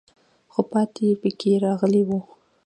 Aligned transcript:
خو 0.51 0.61
پاتې 0.71 1.07
پکې 1.21 1.51
راغلی 1.65 2.01
وو. 2.07 2.19